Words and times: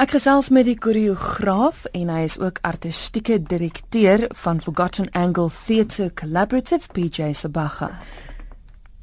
Ek 0.00 0.14
gesels 0.14 0.46
met 0.48 0.64
die 0.64 0.78
koreograaf 0.80 1.82
en 1.92 2.08
hy 2.08 2.22
is 2.24 2.38
ook 2.40 2.62
artistieke 2.64 3.36
direkteur 3.44 4.22
van 4.40 4.62
Forgotten 4.64 5.10
Angle 5.12 5.50
Theatre 5.52 6.06
Collaborative 6.16 6.88
PJ 6.96 7.34
Sabaga. 7.36 7.90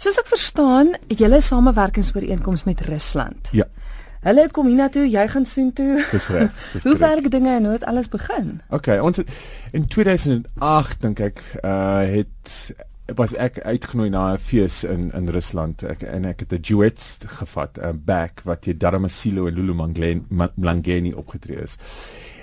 Soos 0.02 0.18
ek 0.18 0.32
verstaan, 0.32 0.96
het 1.06 1.22
julle 1.22 1.44
samewerkingsooreenkoms 1.46 2.66
met 2.66 2.82
Rusland. 2.90 3.52
Ja. 3.54 3.68
Hulle 4.26 4.48
kom 4.50 4.66
hiernatoe, 4.66 5.06
jy 5.14 5.28
gaan 5.30 5.46
soen 5.46 5.70
toe. 5.78 6.02
Dis 6.10 6.32
reg. 6.34 6.50
Hoe 6.74 6.82
korrek. 6.82 7.06
werk 7.06 7.32
dinge 7.38 7.54
en 7.54 7.70
hoe 7.70 7.78
het 7.78 7.86
alles 7.86 8.10
begin? 8.10 8.56
Okay, 8.74 8.98
ons 8.98 9.22
het 9.22 9.30
in 9.78 9.86
2008 9.86 11.06
dink 11.06 11.22
ek 11.30 11.46
uh 11.62 12.02
het 12.18 12.58
was 13.16 13.34
ek 13.36 13.60
uitgenooi 13.60 14.10
na 14.10 14.34
'n 14.34 14.38
fees 14.38 14.84
in 14.84 15.12
in 15.14 15.30
Rusland 15.30 15.84
ek, 15.84 16.02
en 16.02 16.26
ek 16.26 16.40
het 16.40 16.54
'n 16.54 16.62
duet 16.62 17.20
gevat, 17.26 17.78
'n 17.78 18.02
back 18.06 18.42
wat 18.44 18.66
jy 18.66 18.78
Dharmasilo 18.78 19.48
en 19.48 19.54
Lulu 19.54 19.74
Manglen- 19.74 20.26
Ma- 20.30 20.52
Mlangeni 20.56 21.14
opgetree 21.14 21.62
is. 21.62 21.78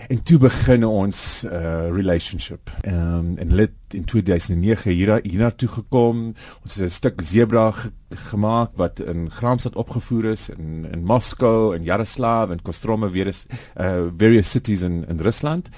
En 0.08 0.22
toe 0.22 0.38
begin 0.38 0.84
ons 0.84 1.44
uh 1.44 1.88
relationship. 1.90 2.70
Ehm 2.80 3.18
um, 3.18 3.38
en 3.38 3.48
dit 3.48 3.70
in 3.90 4.04
2009 4.04 4.90
hier 4.92 5.20
hier 5.22 5.54
toe 5.56 5.68
gekom. 5.68 6.34
Ons 6.62 6.74
het 6.74 6.84
'n 6.84 6.88
stuk 6.90 7.20
zebra 7.20 7.70
ge 7.70 7.90
gemaak 8.10 8.70
wat 8.76 9.00
in 9.00 9.30
Gramstad 9.30 9.74
opgevoer 9.74 10.24
is 10.24 10.48
in 10.48 10.86
in 10.92 11.04
Moskou 11.04 11.74
en 11.74 11.82
Yaroslav 11.82 12.50
en 12.50 12.62
Kostroma 12.62 13.10
weer 13.10 13.26
is 13.26 13.46
uh 13.80 14.06
various 14.18 14.50
cities 14.50 14.82
in 14.82 15.04
in 15.08 15.20
Rusland. 15.20 15.68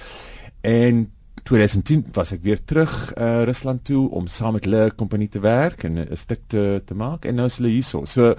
En 0.61 1.11
2010 1.49 2.11
was 2.13 2.29
ek 2.35 2.43
weer 2.45 2.59
terug 2.61 2.91
uh 3.17 3.41
Rusland 3.49 3.81
toe 3.89 4.03
om 4.13 4.27
saam 4.29 4.53
met 4.57 4.67
hulle 4.67 4.91
kompanie 4.93 5.29
te 5.33 5.41
werk 5.41 5.83
en 5.87 5.97
'n 5.97 6.17
stuk 6.17 6.45
te 6.47 6.81
te 6.85 6.93
maak 6.93 7.25
en 7.25 7.35
nou 7.35 7.47
is 7.49 7.57
hulle 7.57 7.73
hierso. 7.73 8.05
So 8.05 8.35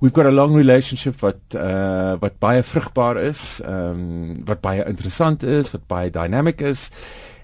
we've 0.00 0.14
got 0.16 0.26
a 0.26 0.32
long 0.32 0.56
relationship 0.56 1.20
wat 1.20 1.56
uh 1.56 2.16
wat 2.24 2.38
baie 2.40 2.62
vrugbaar 2.62 3.20
is, 3.20 3.60
ehm 3.60 4.00
um, 4.00 4.44
wat 4.48 4.60
baie 4.60 4.84
interessant 4.88 5.42
is, 5.42 5.72
wat 5.76 5.86
baie 5.86 6.10
dynamic 6.10 6.60
is 6.60 6.90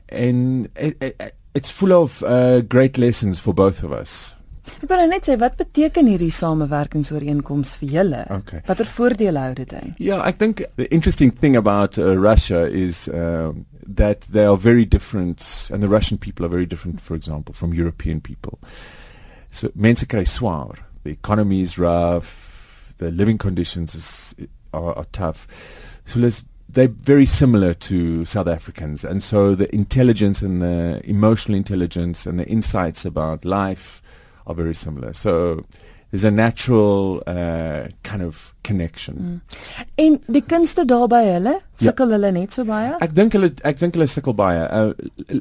en 0.06 0.68
it, 0.74 0.96
it, 0.98 1.34
it's 1.52 1.70
full 1.70 1.92
of 1.92 2.22
uh 2.22 2.62
great 2.68 2.96
lessons 2.96 3.40
for 3.40 3.54
both 3.54 3.84
of 3.84 3.92
us. 3.92 4.39
Ek 4.80 4.88
wil 4.88 5.02
nou 5.02 5.08
net 5.10 5.26
sê 5.28 5.36
wat 5.40 5.58
beteken 5.58 6.08
hierdie 6.08 6.32
samewerkingsooreenkoms 6.34 7.74
vir 7.80 7.90
julle? 7.96 8.22
Okay. 8.40 8.62
Watter 8.68 8.88
voordele 8.88 9.42
hou 9.42 9.54
dit 9.58 9.72
in? 9.76 9.94
Yeah, 9.98 10.22
I 10.26 10.32
think 10.32 10.62
the 10.76 10.88
interesting 10.90 11.30
thing 11.30 11.56
about 11.56 11.98
uh, 11.98 12.16
Russia 12.16 12.64
is 12.66 13.08
um, 13.08 13.66
that 13.86 14.22
they 14.30 14.44
are 14.44 14.56
very 14.56 14.84
different, 14.84 15.70
and 15.72 15.82
the 15.82 15.88
Russian 15.88 16.18
people 16.18 16.46
are 16.46 16.48
very 16.48 16.66
different, 16.66 17.00
for 17.00 17.14
example, 17.14 17.54
from 17.54 17.74
European 17.74 18.20
people. 18.20 18.58
So, 19.50 19.70
mense 19.74 20.06
kry 20.06 20.24
swaar. 20.24 20.78
The 21.02 21.10
economy 21.10 21.60
is 21.60 21.78
rough. 21.78 22.94
The 22.98 23.10
living 23.10 23.38
conditions 23.38 23.94
is, 23.94 24.34
are, 24.72 24.94
are 24.94 25.06
tough. 25.12 25.48
So, 26.06 26.20
there's, 26.20 26.44
they're 26.68 26.88
very 26.88 27.26
similar 27.26 27.74
to 27.74 28.24
South 28.24 28.46
Africans, 28.46 29.04
and 29.04 29.22
so 29.22 29.54
the 29.56 29.74
intelligence 29.74 30.40
and 30.40 30.62
the 30.62 31.02
emotional 31.04 31.56
intelligence 31.56 32.26
and 32.26 32.38
the 32.38 32.46
insights 32.46 33.04
about 33.04 33.44
life 33.44 34.00
are 34.46 34.54
very 34.54 34.74
similar. 34.74 35.12
So, 35.14 35.64
there's 36.10 36.24
a 36.24 36.30
natural 36.30 37.22
uh, 37.26 37.88
kind 38.02 38.22
of 38.22 38.54
connection. 38.64 39.40
En 39.94 40.20
die 40.26 40.42
kunste 40.42 40.84
daar 40.84 41.06
by 41.08 41.20
hulle, 41.24 41.52
Ja. 41.78 41.86
sukkel 41.86 42.10
hulle 42.10 42.32
net 42.32 42.52
so 42.52 42.64
baie? 42.64 42.96
Ek 43.00 43.14
dink 43.14 43.32
hulle 43.32 43.52
ek 43.64 43.78
dink 43.78 43.94
hulle 43.94 44.06
sukkel 44.10 44.34
baie. 44.34 44.64
Uh, 44.66 44.92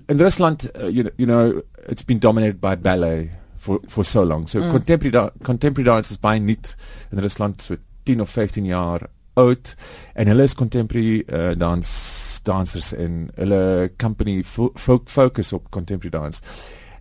in 0.08 0.20
Rusland 0.22 0.70
uh, 0.76 0.86
you, 0.88 1.04
know, 1.04 1.12
you 1.18 1.26
know 1.26 1.62
it's 1.90 2.04
been 2.06 2.20
dominated 2.20 2.62
by 2.62 2.76
ballet 2.76 3.32
for 3.58 3.80
for 3.88 4.04
so 4.06 4.24
long. 4.24 4.46
So 4.48 4.60
Mm. 4.62 4.72
contemporary 4.72 5.12
da 5.12 5.30
contemporary 5.44 5.86
dance 5.90 6.12
is 6.12 6.18
baie 6.18 6.40
nuut 6.40 6.76
in 7.12 7.20
Rusland 7.20 7.62
so 7.62 7.76
10 8.06 8.22
of 8.22 8.30
15 8.30 8.66
jaar 8.66 9.10
oud 9.36 9.76
en 10.16 10.28
hulle 10.28 10.44
is 10.44 10.54
contemporary 10.54 11.24
uh, 11.34 11.56
dance 11.56 12.42
dancers 12.46 12.94
en 12.94 13.30
hulle 13.38 13.90
company 13.98 14.44
fo 14.44 14.72
fo 14.76 15.02
focus 15.06 15.52
op 15.54 15.72
contemporary 15.72 16.12
dance. 16.12 16.42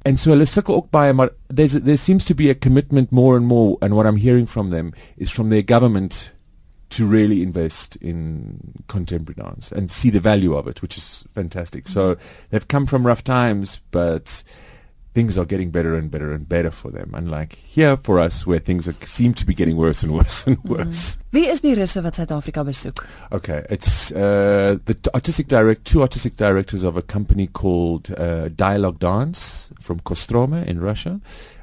And 0.04 0.20
so 0.20 0.30
hulle 0.30 0.46
sukkel 0.46 0.77
ook 0.77 0.91
baie 0.91 1.12
maar 1.12 1.30
there's 1.48 1.74
a, 1.74 1.80
there 1.80 1.97
seems 1.97 2.25
to 2.26 2.34
be 2.34 2.50
a 2.50 2.54
commitment 2.54 3.12
more 3.12 3.36
and 3.36 3.47
more 3.47 3.76
and 3.82 3.94
what 3.94 4.06
I'm 4.06 4.16
hearing 4.16 4.47
from 4.47 4.70
them 4.70 4.92
is 5.16 5.31
from 5.31 5.50
their 5.50 5.62
government 5.62 6.32
to 6.91 7.06
really 7.06 7.42
invest 7.42 7.97
in 7.97 8.84
contemporary 8.87 9.34
dance 9.34 9.72
and 9.72 9.91
see 9.91 10.10
the 10.10 10.20
value 10.20 10.54
of 10.54 10.66
it, 10.66 10.81
which 10.81 10.97
is 10.97 11.25
fantastic. 11.34 11.87
So 11.87 12.14
mm-hmm. 12.14 12.22
they've 12.50 12.69
come 12.69 12.87
from 12.87 13.06
rough 13.06 13.22
times, 13.22 13.81
but 13.91 14.42
things 15.14 15.38
are 15.38 15.44
getting 15.44 15.70
better 15.70 15.94
and 15.94 16.10
better 16.10 16.32
and 16.32 16.48
better 16.48 16.70
for 16.70 16.91
them. 16.91 17.10
Unlike 17.14 17.54
here 17.54 17.96
for 17.96 18.20
us, 18.20 18.46
where 18.46 18.58
things 18.58 18.86
are, 18.88 18.94
seem 19.04 19.34
to 19.34 19.46
be 19.46 19.54
getting 19.54 19.76
worse 19.76 20.02
and 20.02 20.14
worse 20.14 20.46
and 20.46 20.62
worse. 20.64 21.19
Wie 21.32 21.46
is 21.46 21.60
die 21.60 21.74
russe 21.74 22.02
wat 22.02 22.14
Suid-Afrika 22.14 22.64
besoek? 22.64 23.06
Okay, 23.32 23.64
it's 23.70 24.12
uh, 24.12 24.78
the 24.84 24.96
artistic 25.14 25.48
direct, 25.48 25.84
two 25.84 26.02
artistic 26.02 26.36
directors 26.36 26.84
of 26.84 26.96
a 26.96 27.02
company 27.02 27.46
called 27.46 28.10
uh, 28.16 28.48
Dialogue 28.48 28.98
Dance 28.98 29.70
from 29.80 30.00
Kostroma 30.00 30.64
in 30.66 30.80
Russia, 30.80 31.20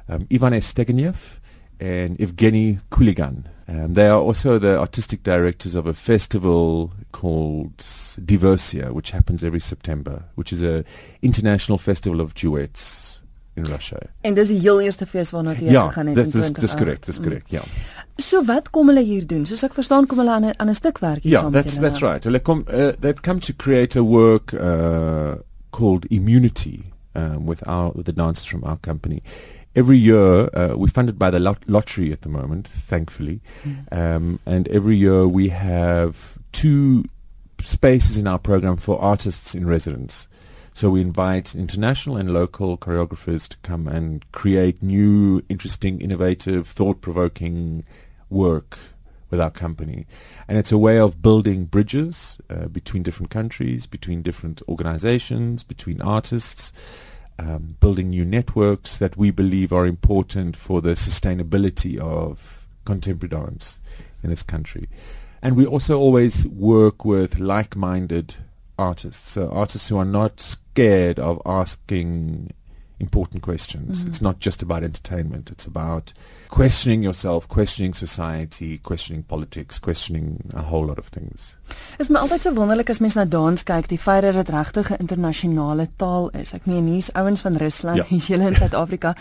um, 0.08 0.26
Ivan 0.30 0.52
Esteganev 0.52 1.38
and 1.80 2.18
Evgeny 2.18 2.80
Kuligan. 2.90 3.44
Um, 3.68 3.94
they 3.94 4.06
are 4.06 4.20
also 4.20 4.58
the 4.58 4.78
artistic 4.78 5.24
directors 5.24 5.74
of 5.74 5.86
a 5.86 5.94
festival 5.94 6.92
called 7.10 7.84
Diversia, 8.24 8.92
which 8.92 9.10
happens 9.10 9.42
every 9.42 9.60
September, 9.60 10.24
which 10.36 10.52
is 10.52 10.62
an 10.62 10.84
international 11.22 11.78
festival 11.78 12.20
of 12.20 12.34
duets 12.34 13.22
in 13.56 13.64
Russia. 13.64 13.98
En 14.22 14.34
dis 14.34 14.48
die 14.48 14.58
heel 14.60 14.80
eerste 14.80 15.06
fees 15.06 15.30
waarna 15.30 15.54
jy 15.54 15.70
Ja, 15.70 15.86
gegaan 15.88 16.06
het 16.06 16.14
dis 16.16 16.24
in 16.34 16.40
dis 16.40 16.52
dis 16.52 16.70
2008. 16.70 16.78
korrek, 16.78 17.06
dis 17.06 17.18
Mm. 17.18 17.24
korrek, 17.24 17.44
ja. 17.48 17.60
So 18.16 18.44
wat 18.44 18.70
kom 18.70 18.86
hulle 18.88 19.02
hier 19.04 19.26
doen? 19.26 19.46
Soos 19.46 19.62
ek 19.62 19.74
verstaan 19.74 20.06
kom 20.06 20.18
hulle 20.18 20.30
aan 20.30 20.44
'n 20.44 20.54
aan 20.56 20.68
'n 20.68 20.74
stuk 20.74 20.98
werk 20.98 21.22
hier 21.22 21.32
Yeah, 21.32 21.42
saam 21.42 21.52
met 21.52 21.62
that's 21.62 21.76
julle. 21.76 21.88
that's 21.88 22.02
right. 22.02 22.24
Hulle 22.24 22.40
kom, 22.40 22.64
uh, 22.68 22.88
they've 23.00 23.20
come 23.22 23.40
to 23.40 23.52
create 23.56 23.98
a 23.98 24.02
work 24.02 24.52
uh, 24.52 25.34
called 25.70 26.04
Immunity 26.10 26.92
um, 27.14 27.46
with 27.46 27.62
our 27.66 27.92
with 27.94 28.04
the 28.06 28.12
dancers 28.12 28.46
from 28.46 28.62
our 28.64 28.78
company. 28.80 29.22
Every 29.74 29.98
year, 29.98 30.48
uh, 30.54 30.74
we're 30.78 30.88
funded 30.92 31.18
by 31.18 31.30
the 31.30 31.38
lot- 31.38 31.62
lottery 31.66 32.10
at 32.12 32.20
the 32.22 32.28
moment, 32.30 32.66
thankfully, 32.88 33.40
um, 33.92 34.38
and 34.46 34.68
every 34.68 34.96
year 34.96 35.26
we 35.26 35.50
have 35.50 36.14
two 36.52 37.02
spaces 37.62 38.16
in 38.16 38.26
our 38.26 38.38
program 38.38 38.76
for 38.76 38.98
artists 39.00 39.54
in 39.54 39.66
residence. 39.66 40.28
So 40.76 40.90
we 40.90 41.00
invite 41.00 41.54
international 41.54 42.18
and 42.18 42.34
local 42.34 42.76
choreographers 42.76 43.48
to 43.48 43.56
come 43.62 43.88
and 43.88 44.30
create 44.30 44.82
new, 44.82 45.42
interesting, 45.48 46.02
innovative, 46.02 46.66
thought-provoking 46.66 47.86
work 48.28 48.78
with 49.30 49.40
our 49.40 49.50
company. 49.50 50.04
And 50.46 50.58
it's 50.58 50.72
a 50.72 50.76
way 50.76 50.98
of 50.98 51.22
building 51.22 51.64
bridges 51.64 52.38
uh, 52.50 52.66
between 52.66 53.02
different 53.02 53.30
countries, 53.30 53.86
between 53.86 54.20
different 54.20 54.60
organizations, 54.68 55.62
between 55.62 56.02
artists, 56.02 56.74
um, 57.38 57.78
building 57.80 58.10
new 58.10 58.26
networks 58.26 58.98
that 58.98 59.16
we 59.16 59.30
believe 59.30 59.72
are 59.72 59.86
important 59.86 60.58
for 60.58 60.82
the 60.82 60.90
sustainability 60.90 61.96
of 61.98 62.66
contemporary 62.84 63.30
dance 63.30 63.80
in 64.22 64.28
this 64.28 64.42
country. 64.42 64.90
And 65.40 65.56
we 65.56 65.64
also 65.64 65.98
always 65.98 66.46
work 66.46 67.02
with 67.02 67.38
like-minded 67.38 68.34
artists, 68.78 69.30
so 69.32 69.48
artists 69.50 69.88
who 69.88 69.98
are 69.98 70.04
not 70.04 70.40
scared 70.40 71.18
of 71.18 71.40
asking 71.44 72.50
important 72.98 73.42
questions. 73.42 74.02
Mhm. 74.02 74.08
It's 74.08 74.22
not 74.22 74.38
just 74.40 74.62
about 74.62 74.82
entertainment. 74.82 75.50
It's 75.50 75.66
about 75.66 76.12
questioning 76.48 77.02
yourself, 77.02 77.46
questioning 77.46 77.92
society, 77.94 78.78
questioning 78.78 79.22
politics, 79.22 79.78
questioning 79.78 80.40
a 80.54 80.62
whole 80.62 80.86
lot 80.86 80.98
of 80.98 81.08
things. 81.10 81.56
Is 81.98 82.08
my 82.10 82.20
altyd 82.20 82.40
so 82.40 82.52
wonderlik 82.54 82.88
as 82.90 83.00
mens 83.00 83.14
na 83.14 83.24
dans 83.24 83.62
kyk, 83.62 83.88
die 83.88 83.98
feit 83.98 84.22
dat 84.22 84.34
dit 84.34 84.48
regtig 84.48 84.90
'n 84.90 84.96
internasionale 85.00 85.88
taal 85.96 86.30
is. 86.30 86.52
Ek 86.54 86.66
meen 86.66 86.86
hier's 86.86 87.10
ouens 87.12 87.40
van 87.40 87.56
Rusland, 87.56 87.96
Ja. 87.96 88.04
hier's 88.08 88.26
julle 88.28 88.46
in 88.48 88.56
Suid-Afrika. 88.56 89.14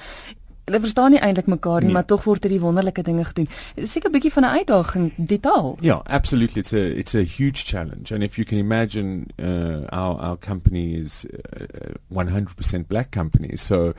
Hulle 0.65 0.79
verstaan 0.79 1.11
nie 1.11 1.19
eintlik 1.19 1.45
mekaar 1.47 1.79
nie, 1.79 1.85
Nee. 1.85 1.93
maar 1.93 2.05
tog 2.05 2.23
word 2.23 2.43
hierdie 2.43 2.59
wonderlike 2.61 3.01
dinge 3.03 3.25
gedoen. 3.25 3.47
Dit 3.75 3.83
is 3.85 3.91
seker 3.91 4.09
'n 4.09 4.13
bietjie 4.13 4.31
van 4.33 4.43
'n 4.43 4.57
uitdaging, 4.57 5.11
die 5.17 5.39
taal. 5.39 5.77
Yeah, 5.81 6.01
absolutely. 6.05 6.59
It's 6.61 6.73
a 6.73 6.97
it's 6.97 7.15
a 7.15 7.21
huge 7.23 7.65
challenge, 7.65 8.13
and 8.13 8.23
if 8.23 8.35
you 8.35 8.45
can 8.45 8.57
imagine, 8.57 9.25
uh, 9.39 9.85
our 9.91 10.17
our 10.19 10.37
company 10.37 10.95
is 10.97 11.25
one 12.09 12.29
hundred 12.31 12.55
percent 12.55 12.87
black 12.87 13.11
company. 13.11 13.55
So, 13.57 13.93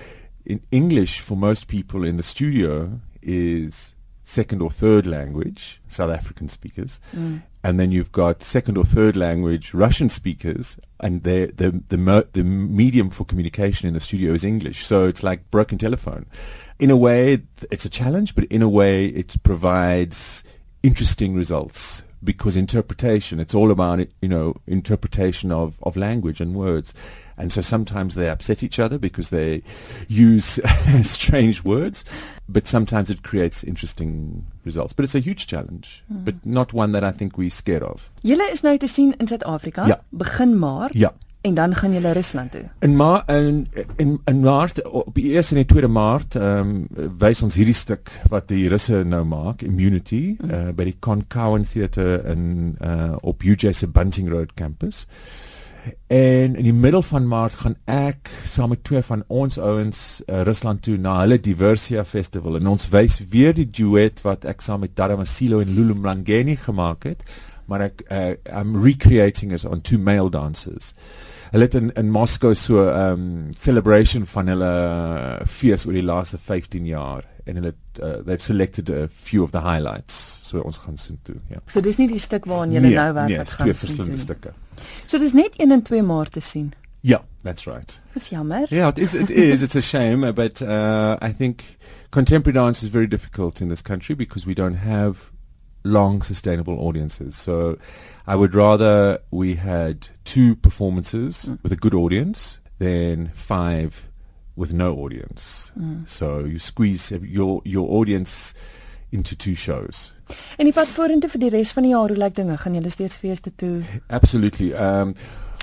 in 0.44 0.60
English 0.70 1.20
for 1.20 1.36
most 1.36 1.66
people 1.66 2.08
in 2.08 2.16
the 2.16 2.22
studio 2.22 2.88
is 3.20 3.94
second 4.22 4.60
or 4.62 4.70
third 4.72 5.06
language, 5.06 5.80
South 5.86 6.10
African 6.12 6.48
speakers, 6.48 6.98
Mm. 7.16 7.42
And 7.66 7.80
then 7.80 7.90
you've 7.90 8.12
got 8.12 8.44
second 8.44 8.78
or 8.78 8.84
third 8.84 9.16
language 9.16 9.74
Russian 9.74 10.08
speakers, 10.08 10.76
and 11.00 11.24
the 11.24 11.46
the 11.56 11.82
the 11.88 12.44
medium 12.44 13.10
for 13.10 13.24
communication 13.24 13.88
in 13.88 13.94
the 13.94 13.98
studio 13.98 14.34
is 14.34 14.44
English. 14.44 14.86
So 14.86 15.08
it's 15.08 15.24
like 15.24 15.50
broken 15.50 15.76
telephone. 15.76 16.26
In 16.78 16.92
a 16.92 16.96
way, 16.96 17.42
it's 17.72 17.84
a 17.84 17.88
challenge, 17.88 18.36
but 18.36 18.44
in 18.44 18.62
a 18.62 18.68
way, 18.68 19.06
it 19.06 19.42
provides 19.42 20.44
interesting 20.84 21.34
results 21.34 22.04
because 22.22 22.56
interpretation 22.56 23.40
it's 23.40 23.54
all 23.54 23.70
about 23.70 24.06
you 24.20 24.28
know 24.28 24.54
interpretation 24.66 25.52
of 25.52 25.74
of 25.82 25.96
language 25.96 26.40
and 26.40 26.54
words. 26.54 26.94
And 27.38 27.52
so 27.52 27.60
sometimes 27.60 28.14
they 28.14 28.30
upset 28.30 28.62
each 28.62 28.78
other 28.78 28.98
because 28.98 29.28
they 29.28 29.62
use 30.08 30.58
strange 31.02 31.62
words 31.64 32.02
but 32.48 32.66
sometimes 32.66 33.10
it 33.10 33.22
creates 33.22 33.62
interesting 33.62 34.46
results. 34.64 34.94
But 34.94 35.04
it's 35.04 35.14
a 35.14 35.20
huge 35.20 35.46
challenge 35.46 36.02
mm. 36.10 36.24
but 36.24 36.46
not 36.46 36.72
one 36.72 36.92
that 36.92 37.04
I 37.04 37.12
think 37.12 37.36
we're 37.36 37.50
scared 37.50 37.82
of. 37.82 38.10
Julle 38.24 38.50
is 38.50 38.62
nou 38.62 38.78
te 38.78 38.86
sien 38.86 39.12
in 39.20 39.26
Suid-Afrika. 39.26 39.86
Ja. 39.86 39.96
begin 40.10 40.58
Maart 40.58 40.94
Ja 40.94 41.12
en 41.46 41.54
dan 41.54 41.74
gaan 41.74 41.92
jy 41.94 42.12
Rusland 42.12 42.50
toe. 42.52 42.64
In 42.80 42.96
ma 42.96 43.22
in 43.30 43.66
in 43.96 44.20
in 44.24 44.40
Maart 44.40 44.82
op 44.82 45.14
die 45.14 45.32
1 45.38 45.54
en 45.54 45.62
die 45.62 45.66
2 45.66 45.88
Maart 45.88 46.36
ehm 46.36 46.70
um, 46.70 47.10
wys 47.18 47.42
ons 47.42 47.54
hierdie 47.54 47.76
stuk 47.76 48.10
wat 48.32 48.48
die 48.48 48.68
Russe 48.68 49.04
nou 49.04 49.24
maak 49.24 49.62
Immunity 49.62 50.36
mm. 50.38 50.50
uh, 50.50 50.72
by 50.74 50.88
die 50.90 50.96
Concowan 50.98 51.64
Theatre 51.64 52.22
in 52.32 52.76
uh, 52.82 53.14
op 53.22 53.42
UJ 53.42 53.72
se 53.72 53.86
Bunting 53.86 54.30
Road 54.32 54.54
campus. 54.54 55.06
En 56.10 56.56
in 56.56 56.64
die 56.66 56.74
middel 56.74 57.02
van 57.02 57.28
Maart 57.30 57.60
gaan 57.62 57.76
ek 57.84 58.30
saam 58.44 58.72
met 58.74 58.82
twee 58.84 59.02
van 59.06 59.22
ons 59.26 59.58
ouens 59.58 60.22
uh, 60.26 60.42
Rusland 60.42 60.82
toe 60.82 60.96
na 60.98 61.20
hulle 61.20 61.38
Diversia 61.40 62.04
Festival 62.04 62.58
en 62.58 62.72
ons 62.74 62.88
wys 62.90 63.20
weer 63.30 63.54
die 63.54 63.68
duet 63.70 64.22
wat 64.26 64.46
ek 64.50 64.64
saam 64.66 64.82
met 64.82 64.96
Dara 64.98 65.18
Masilo 65.18 65.62
en 65.62 65.74
Lulu 65.74 65.94
Mlangeni 65.94 66.56
gemaak 66.58 67.06
het, 67.06 67.22
maar 67.66 67.80
ek 67.90 68.02
uh, 68.10 68.34
I'm 68.50 68.76
recreating 68.82 69.52
it 69.52 69.64
on 69.64 69.80
two 69.80 69.98
male 69.98 70.30
dancers 70.30 70.94
hulle 71.50 71.64
het 71.64 71.74
in 71.74 71.92
in 71.92 72.10
Moskou 72.10 72.54
so 72.54 72.82
'n 72.82 72.88
um, 72.88 72.94
ehm, 72.94 73.52
celebration 73.56 74.26
van 74.26 74.46
hulle 74.46 75.40
fees 75.44 75.86
oor 75.86 75.92
die 75.92 76.02
laaste 76.02 76.38
15 76.38 76.86
jaar. 76.86 77.24
En 77.44 77.54
hulle 77.54 77.74
uh, 78.02 78.12
they've 78.24 78.42
selected 78.42 78.90
a 78.90 79.08
few 79.08 79.42
of 79.42 79.50
the 79.50 79.60
highlights. 79.60 80.40
So 80.42 80.60
ons 80.60 80.76
gaan 80.76 80.96
sien 80.96 81.18
toe 81.22 81.34
ja. 81.48 81.58
So 81.66 81.80
dis 81.80 81.96
nie 81.96 82.08
die 82.08 82.18
stuk 82.18 82.44
waaraan 82.44 82.72
jy 82.72 82.80
nee, 82.80 82.94
nou 82.94 83.12
werk 83.12 83.28
nee, 83.28 83.38
wat 83.38 83.48
gaan 83.48 83.66
twee 83.66 83.74
verskillende 83.74 84.18
stukke. 84.18 84.52
So 85.06 85.18
dis 85.18 85.32
net 85.32 85.56
1 85.56 85.70
en 85.70 85.82
2 85.82 86.02
maart 86.02 86.32
te 86.32 86.40
sien. 86.40 86.72
Ja 87.00 87.24
that's 87.42 87.66
right. 87.66 88.00
Dis 88.12 88.28
jammer. 88.28 88.74
Ja 88.74 88.88
it 88.88 88.98
is 88.98 89.14
it 89.14 89.30
is 89.30 89.62
it's 89.62 89.76
a 89.76 89.80
shame 89.80 90.32
but 90.32 90.60
uh, 90.62 91.16
i 91.20 91.32
think 91.32 91.62
contemporary 92.10 92.58
dance 92.58 92.84
is 92.84 92.90
very 92.90 93.06
difficult 93.08 93.60
in 93.60 93.68
this 93.68 93.82
country 93.82 94.16
because 94.16 94.46
we 94.46 94.54
don't 94.54 94.76
have 94.76 95.30
long 95.86 96.22
sustainable 96.22 96.78
audiences. 96.78 97.36
So 97.36 97.76
I 98.26 98.34
would 98.34 98.54
rather 98.54 99.18
we 99.30 99.54
had 99.54 100.08
two 100.24 100.56
performances 100.56 101.46
mm. 101.48 101.58
with 101.62 101.72
a 101.72 101.76
good 101.76 101.94
audience 101.94 102.58
than 102.78 103.30
five 103.34 104.08
with 104.56 104.72
no 104.72 104.96
audience. 104.96 105.72
Mm. 105.78 106.08
So 106.08 106.40
you 106.40 106.58
squeeze 106.58 107.10
your 107.10 107.62
your 107.64 107.88
audience 108.00 108.54
into 109.12 109.36
two 109.36 109.54
shows. 109.54 110.12
En 110.58 110.66
die 110.66 110.74
pad 110.74 110.88
vorentoe 110.90 111.30
vir 111.30 111.40
die 111.40 111.50
res 111.54 111.72
van 111.72 111.86
die 111.86 111.92
jaar, 111.92 112.10
hoe 112.10 112.18
lyk 112.18 112.34
dinge? 112.34 112.56
Gaan 112.58 112.74
julle 112.74 112.90
steeds 112.90 113.16
feeste 113.16 113.52
toe? 113.54 113.82
Absolutely. 114.08 114.72
Um 114.72 115.14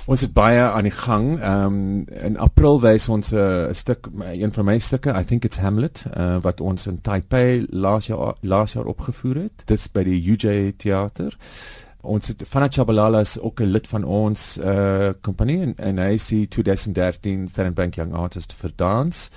Ons 0.04 0.20
het 0.20 0.34
baie 0.36 0.60
aan 0.60 0.84
die 0.84 0.92
gang. 0.92 1.40
Ehm 1.40 1.64
um, 1.64 2.04
in 2.28 2.36
April 2.36 2.80
wys 2.80 3.08
ons 3.08 3.30
'n 3.32 3.36
uh, 3.36 3.72
stuk 3.72 4.08
een 4.32 4.52
van 4.52 4.64
my 4.64 4.78
stukke, 4.78 5.14
I 5.20 5.24
think 5.24 5.44
it's 5.44 5.56
Hamlet, 5.56 6.04
uh, 6.16 6.36
wat 6.40 6.60
ons 6.60 6.86
in 6.86 7.00
Taipei 7.00 7.66
laas 7.70 8.06
jaar 8.06 8.34
laas 8.40 8.72
jaar 8.72 8.84
opgevoer 8.84 9.34
het. 9.34 9.62
Dit 9.64 9.78
is 9.78 9.92
by 9.92 10.02
die 10.02 10.20
UJ 10.30 10.72
Theater. 10.76 11.36
Ons 12.00 12.28
het 12.28 12.42
Fana 12.46 12.68
Chabalala 12.70 13.20
is 13.20 13.40
ook 13.40 13.60
'n 13.60 13.64
lid 13.64 13.88
van 13.88 14.04
ons 14.04 14.58
uh 14.58 15.08
kompanie 15.20 15.60
en, 15.62 15.74
en 15.76 15.98
hy 15.98 16.18
sê 16.18 16.48
2013 16.48 17.48
Standard 17.48 17.74
Bank 17.74 17.94
Young 17.94 18.12
Artist 18.14 18.52
vir 18.52 18.72
dans. 18.76 19.30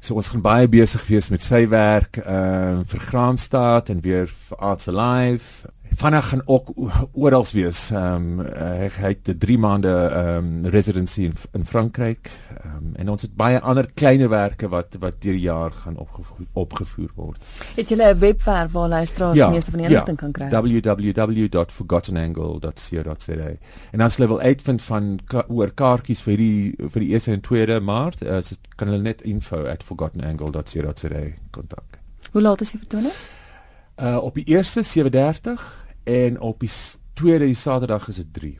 So 0.00 0.14
ons 0.14 0.28
gaan 0.28 0.42
baie 0.42 0.68
besig 0.68 1.06
wees 1.06 1.28
met 1.28 1.40
sy 1.40 1.68
werk 1.68 2.16
uh 2.16 2.80
vir 2.84 3.00
Graamsstad 3.00 3.88
en 3.88 4.00
weer 4.00 4.26
vir 4.26 4.58
Arts 4.58 4.88
Alive 4.88 5.70
Vanna 5.96 6.20
gaan 6.20 6.42
ook 6.44 6.72
oral 7.12 7.46
wees. 7.52 7.90
Ehm 7.90 8.14
um, 8.14 8.40
hy, 8.40 8.88
hy 8.88 9.08
het 9.08 9.28
'n 9.28 9.38
3 9.38 9.58
maande 9.58 9.88
ehm 9.88 10.36
um, 10.36 10.66
residency 10.66 11.22
in, 11.22 11.32
in 11.52 11.66
Frankryk. 11.66 12.30
Ehm 12.64 12.76
um, 12.76 12.94
en 12.94 13.10
ons 13.10 13.22
het 13.22 13.34
baie 13.34 13.60
ander 13.60 13.90
kleinwerke 13.94 14.68
wat 14.68 14.96
wat 14.98 15.22
deur 15.22 15.32
die 15.32 15.40
jaar 15.40 15.72
gaan 15.72 15.96
opgevoer, 15.96 16.46
opgevoer 16.52 17.10
word. 17.14 17.44
Het 17.76 17.88
jy 17.88 17.96
'n 17.96 18.18
webwerf 18.18 18.72
waar 18.72 18.88
luisteraars 18.88 19.36
ja, 19.36 19.50
meeste 19.50 19.70
van 19.70 19.80
die 19.80 19.88
inligting 19.88 20.20
ja, 20.20 20.28
kan 20.28 20.32
kry? 20.32 20.48
www.forgottenangle.co.za. 21.12 23.50
En 23.90 24.00
as 24.00 24.16
level 24.16 24.40
8 24.40 24.62
vind 24.62 24.82
van 24.82 25.20
ka 25.24 25.44
oor 25.48 25.70
kaartjies 25.74 26.22
vir 26.22 26.36
die 26.36 26.74
vir 26.88 27.00
die 27.00 27.14
1 27.14 27.26
en 27.26 27.40
2de 27.40 27.80
Maart, 27.82 28.22
uh, 28.22 28.38
kan 28.76 28.88
hulle 28.88 29.02
net 29.02 29.22
info@forgottenangle.co.za 29.22 31.20
kontak. 31.50 31.98
Hoe 32.32 32.42
laat 32.42 32.60
is 32.60 32.70
die 32.70 32.78
vertonings? 32.78 33.28
Uh 34.02 34.22
op 34.22 34.34
die 34.34 34.44
eerste 34.44 34.82
7:30 34.84 35.62
en 36.02 36.40
op 36.40 36.60
die 36.60 36.70
tweede 37.12 37.44
die 37.44 37.54
Saterdag 37.54 38.08
is 38.08 38.16
dit 38.16 38.32
3. 38.32 38.58